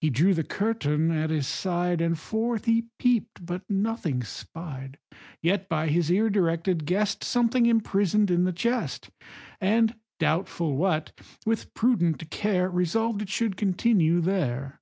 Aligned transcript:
He 0.00 0.08
drew 0.08 0.32
the 0.32 0.42
curtain 0.42 1.10
at 1.10 1.28
his 1.28 1.46
side, 1.46 2.00
And 2.00 2.18
forth 2.18 2.64
he 2.64 2.86
peep'd, 2.98 3.44
but 3.44 3.60
nothing 3.68 4.22
spied. 4.24 4.98
Yet, 5.42 5.68
by 5.68 5.88
his 5.88 6.10
ear 6.10 6.30
directed, 6.30 6.86
guess'd 6.86 7.22
Something 7.22 7.66
imprison'd 7.66 8.30
in 8.30 8.44
the 8.44 8.54
chest, 8.54 9.10
And, 9.60 9.96
doubtful 10.18 10.78
what, 10.78 11.12
with 11.44 11.74
prudent 11.74 12.30
care 12.30 12.70
Resolved 12.70 13.20
it 13.20 13.28
should 13.28 13.58
continue 13.58 14.22
there. 14.22 14.80